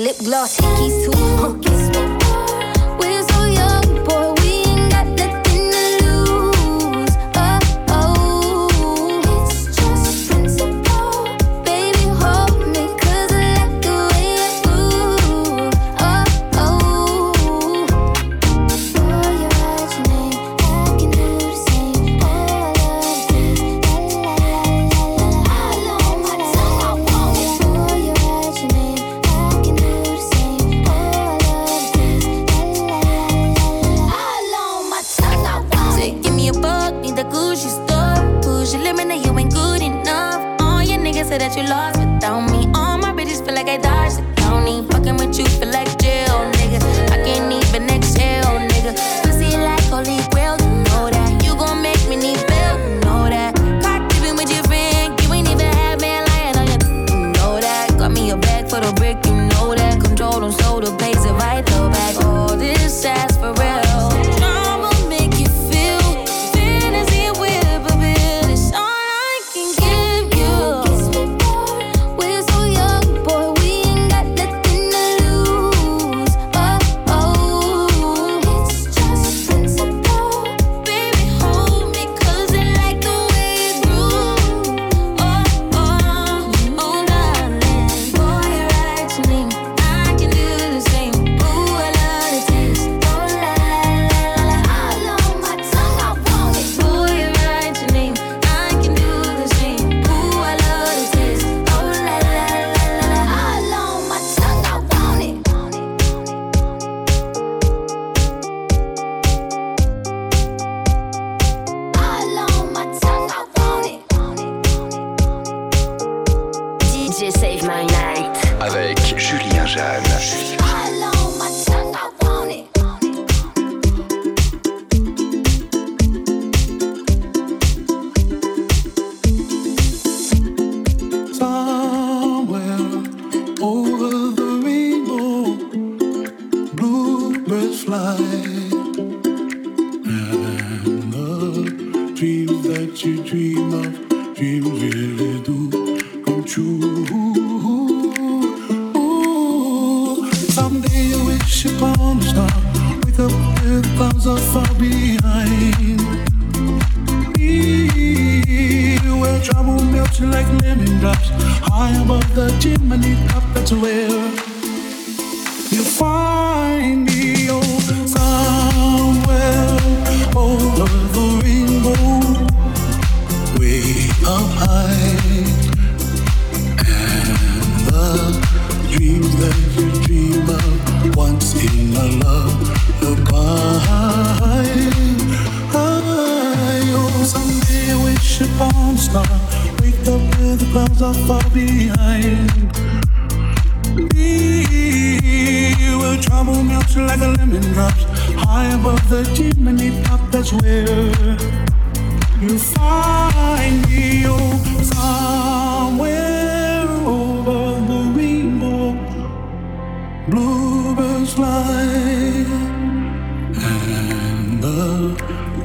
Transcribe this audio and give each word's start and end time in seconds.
Once 0.00 0.22
gloss, 0.22 0.58
a 0.60 0.88
too. 1.04 1.10
goodbye. 1.40 1.69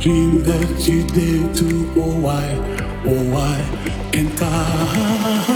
dream 0.06 0.44
that 0.44 0.88
you 0.88 1.02
did 1.18 1.56
to 1.56 1.92
oh 1.98 2.20
why 2.20 2.46
oh 3.08 3.24
why 3.34 3.58
and 4.14 4.38
time 4.38 5.55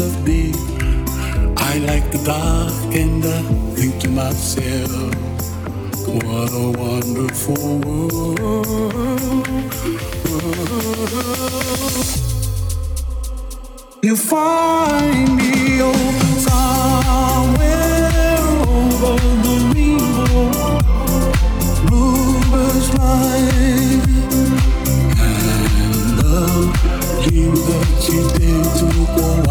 of 0.00 0.24
being. 0.24 0.54
I 1.56 1.78
like 1.78 2.10
the 2.10 2.18
dark 2.24 2.94
and 2.94 3.24
I 3.24 3.42
think 3.74 4.00
to 4.02 4.08
myself, 4.08 5.14
what 6.06 6.50
a 6.52 6.70
wonderful 6.78 7.78
world. 7.80 8.38
You 14.00 14.16
find 14.16 15.36
me 15.36 15.80
oh, 15.82 15.92
somewhere 16.46 17.58
over 18.68 19.16
the 19.44 19.54
rainbow, 19.74 20.78
bluebirds 21.88 22.88
fly 22.90 23.38
and 25.18 26.08
the 26.18 26.36
dream 27.28 27.54
that 27.54 28.08
you 28.08 28.22
did 28.38 28.64
to 28.78 28.86
the 29.16 29.47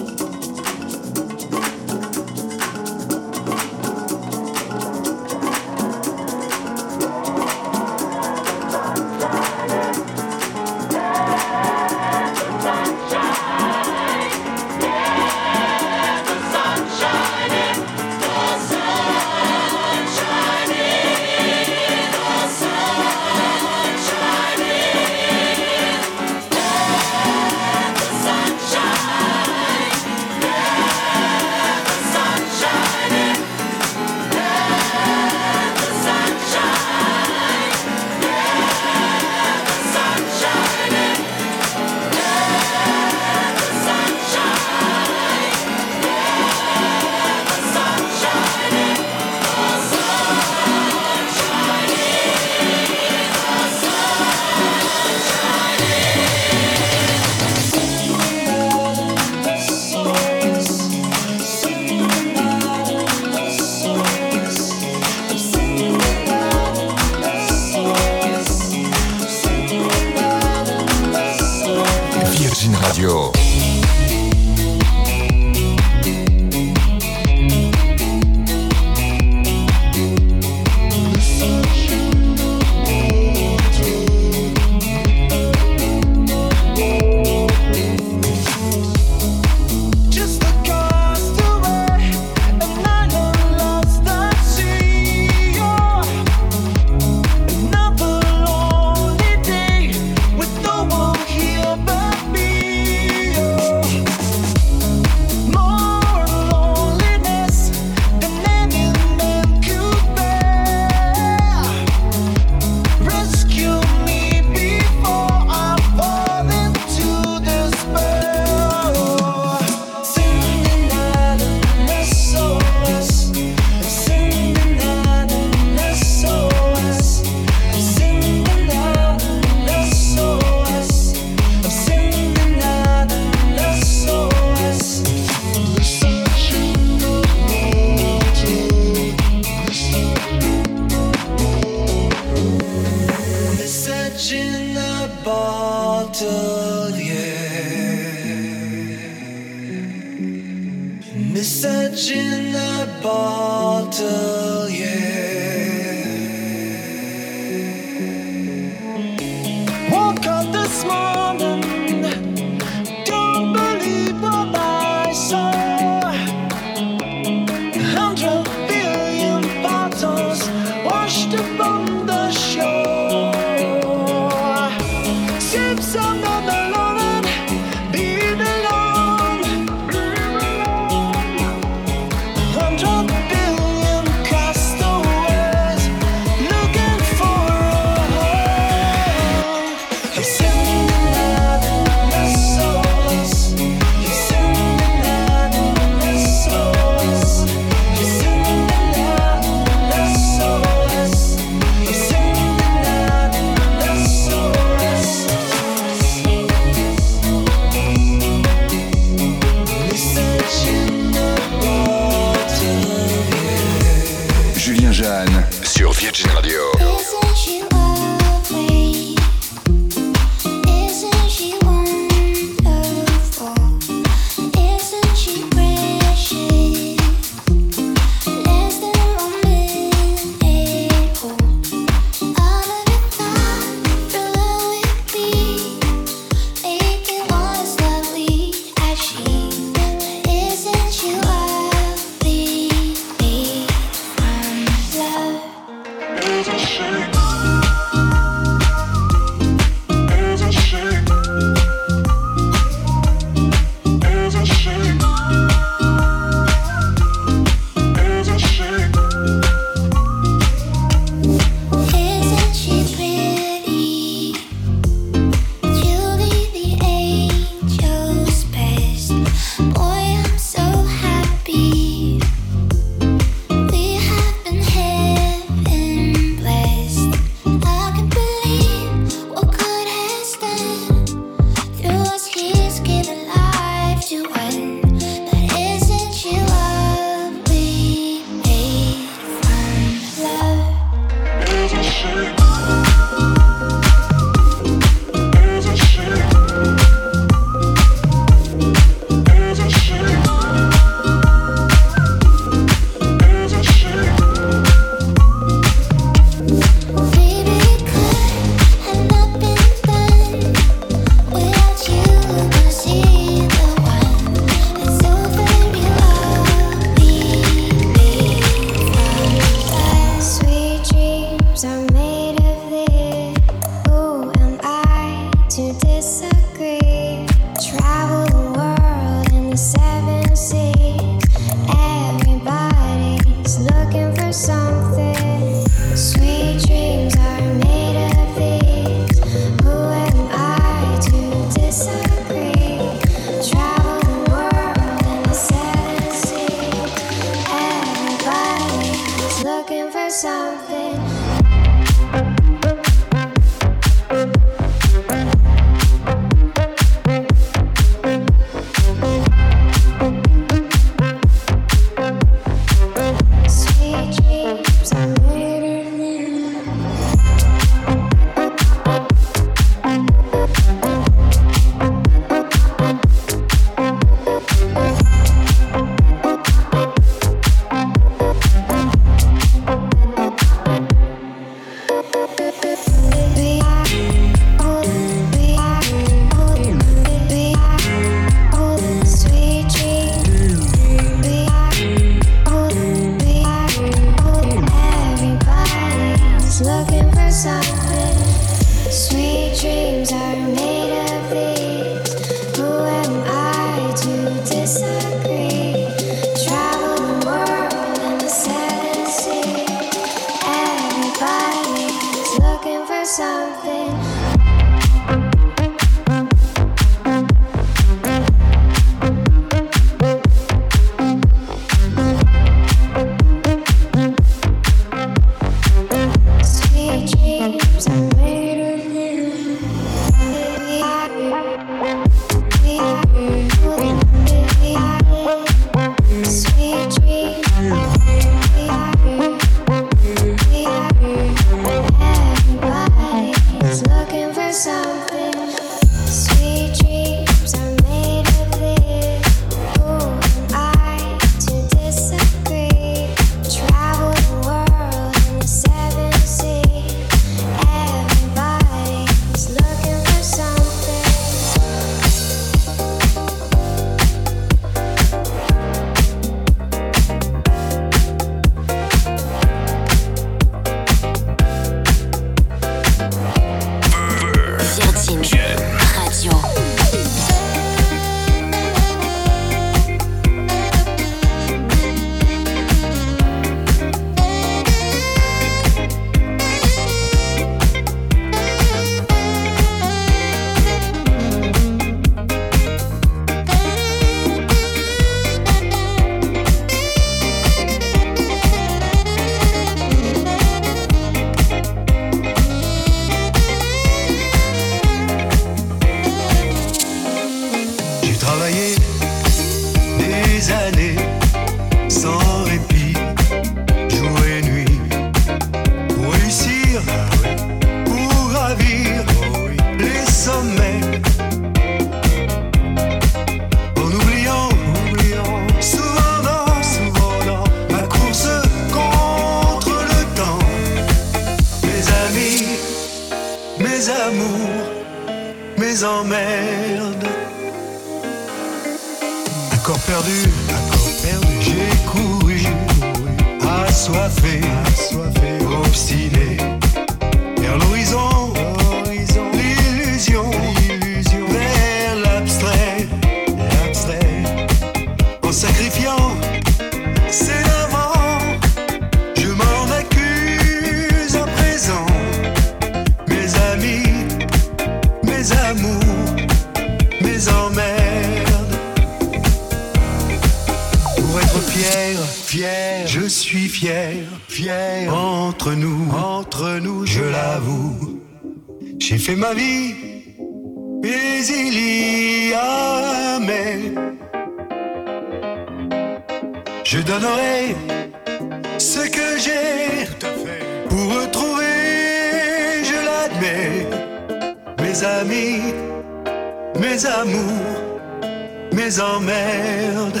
les 598.70 598.80
emmerdes. 598.80 600.00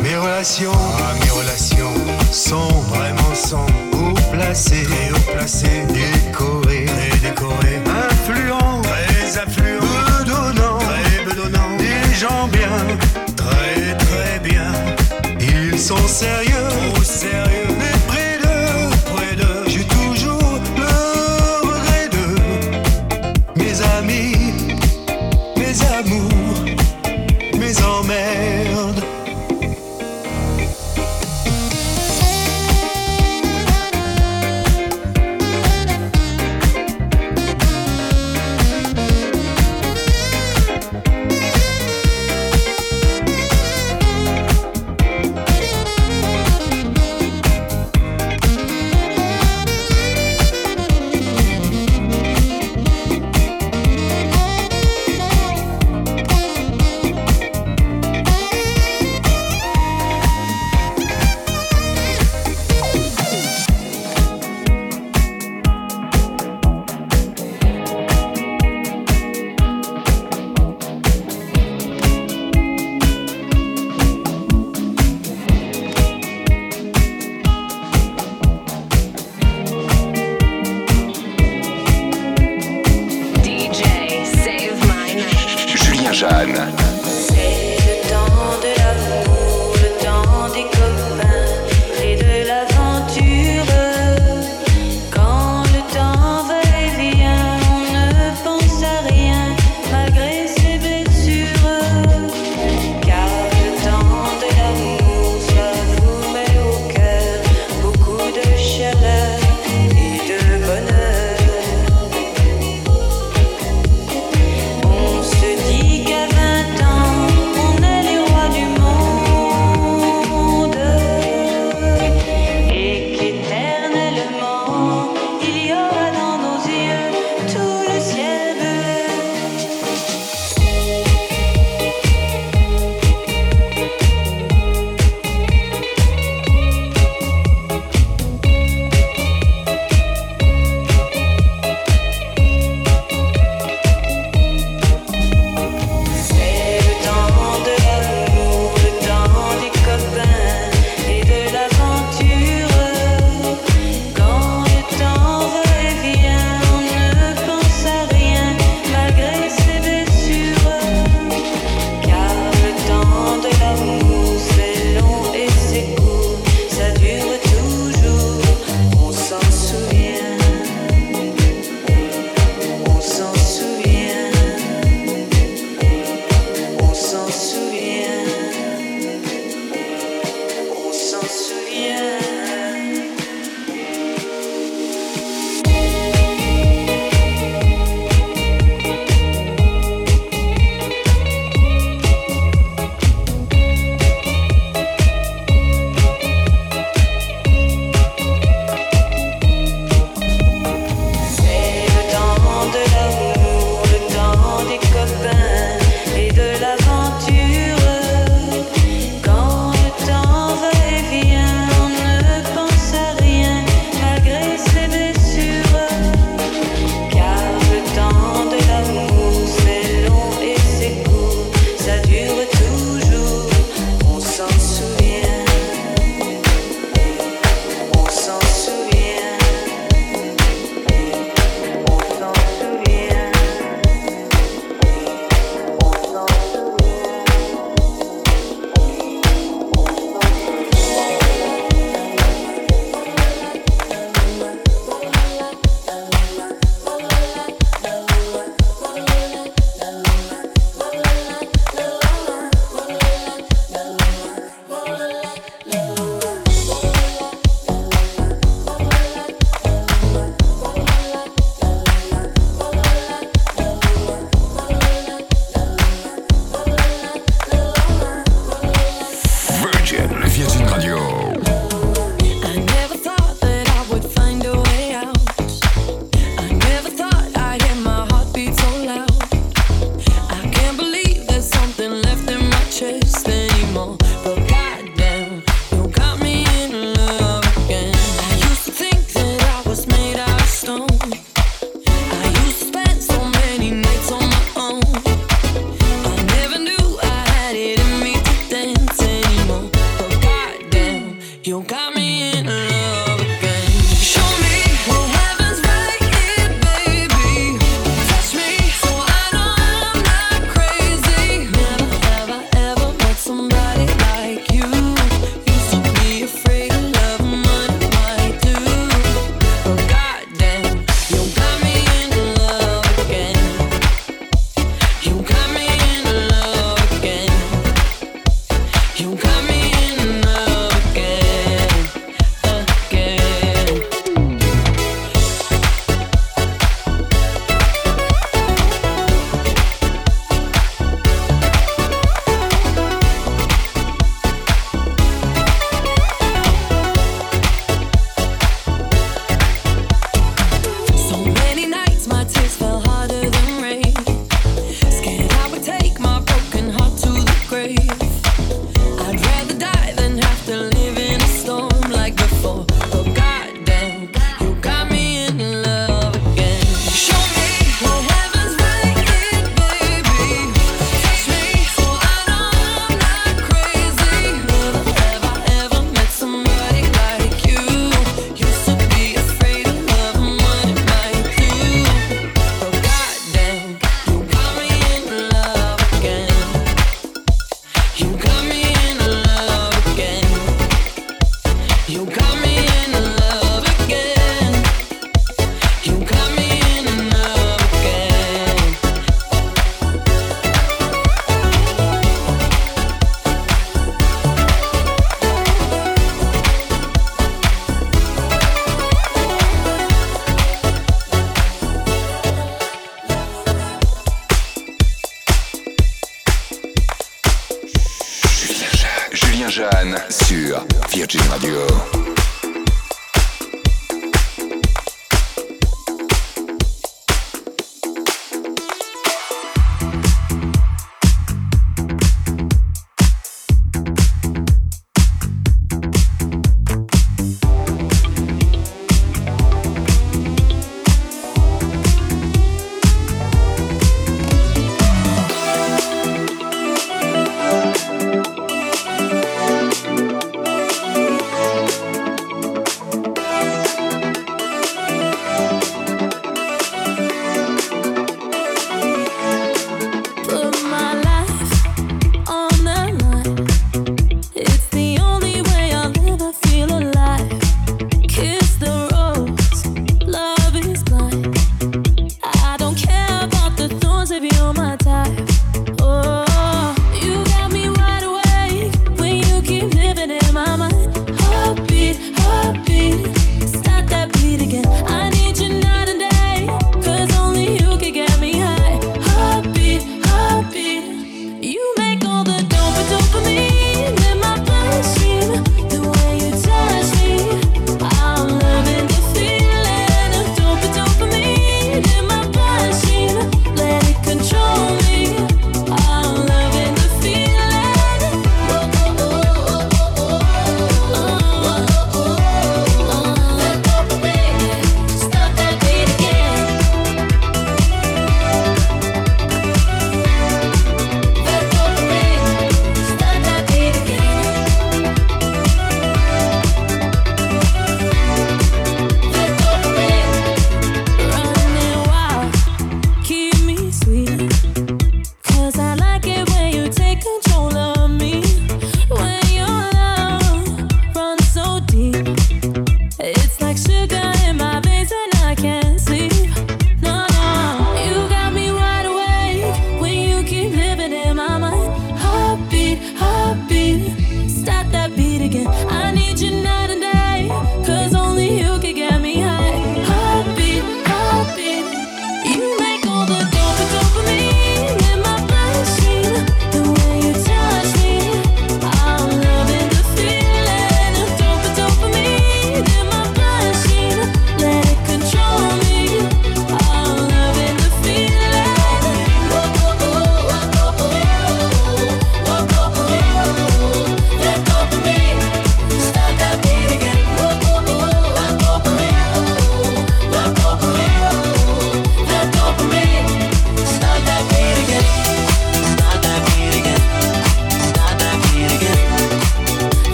Mes 0.00 0.16
relations, 0.16 0.72
ah, 0.72 1.12
mes 1.22 1.30
relations 1.30 1.94
sont 2.32 2.68
vraiment 2.88 3.34
sans 3.34 3.66
haut 3.92 4.14
placé, 4.32 4.84
très 4.84 5.10
haut 5.12 5.32
placé, 5.34 5.68
décoré, 5.92 6.86
très 6.86 7.18
décoré, 7.28 7.72
influent, 8.08 8.80
très 8.82 9.38
affluent, 9.38 9.80
peu 9.80 10.24
donnant, 10.24 10.78
très 10.78 11.24
peu 11.24 11.34
des 11.78 12.14
gens 12.14 12.48
bien, 12.48 12.76
très 13.36 13.94
très 14.06 14.38
bien. 14.38 14.72
Ils 15.40 15.78
sont 15.78 16.08
sérieux, 16.08 16.68
trop 16.94 17.02
sérieux. 17.02 17.63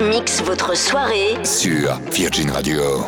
Mixe 0.00 0.42
votre 0.42 0.76
soirée 0.76 1.36
sur 1.42 1.98
Virgin 2.12 2.50
Radio. 2.50 3.04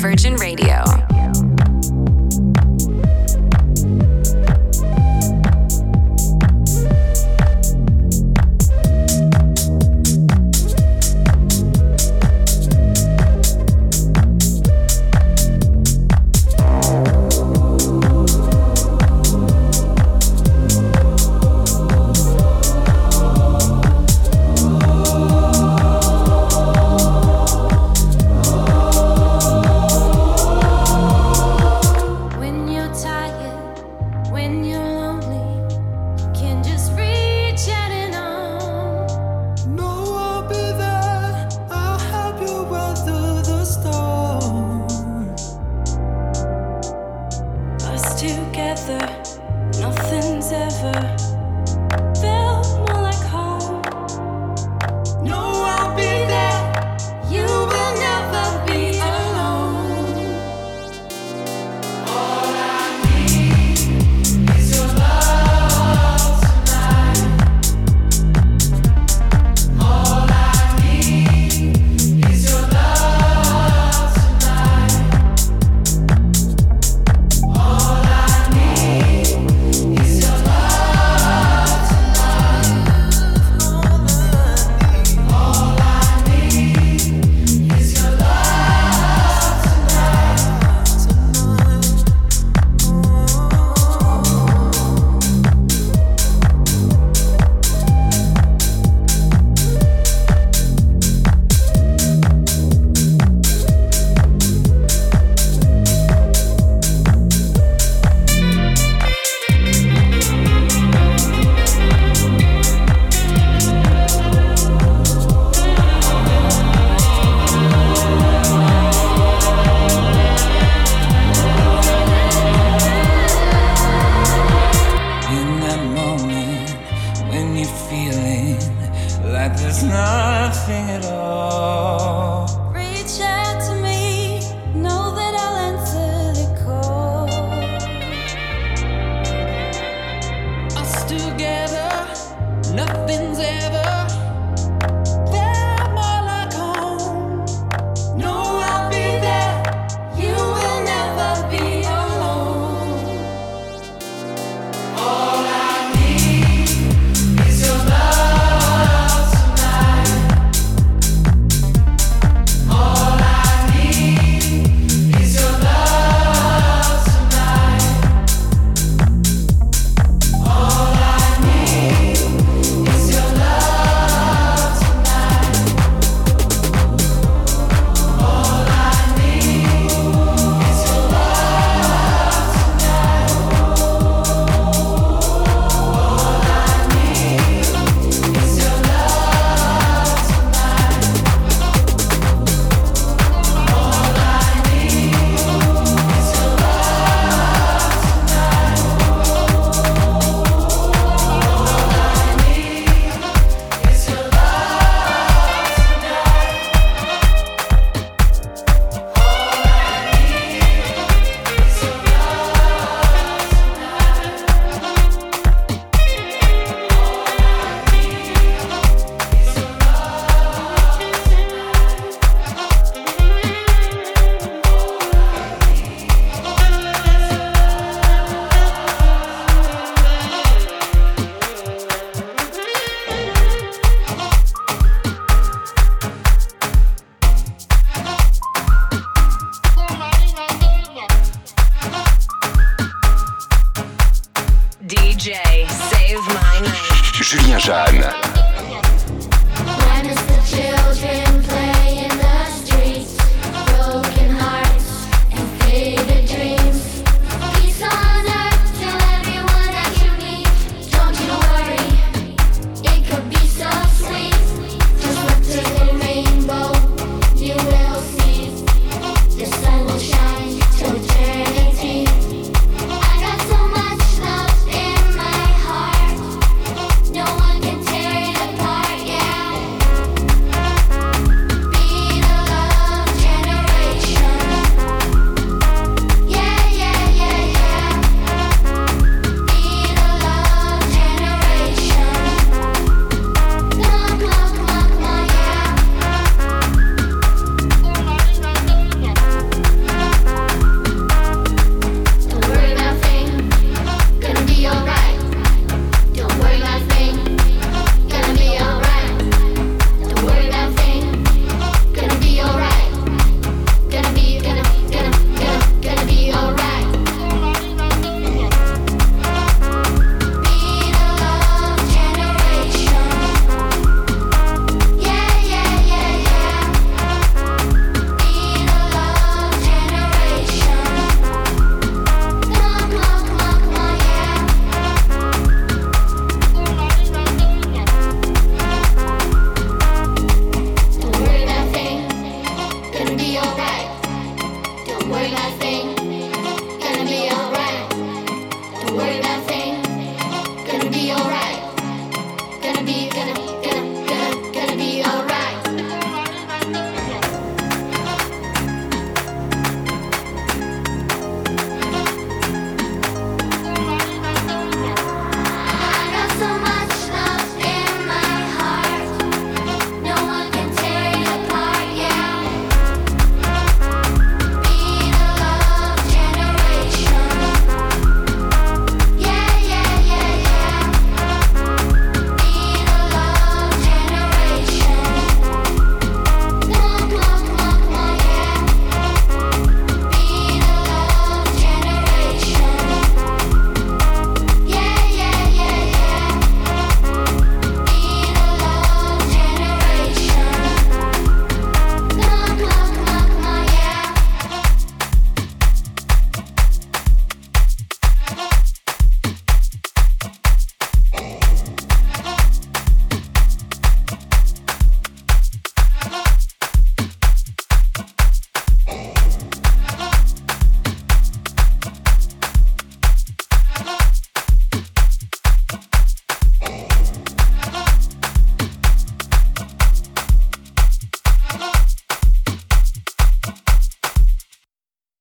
Virgin 0.00 0.36
Radio. 0.36 1.09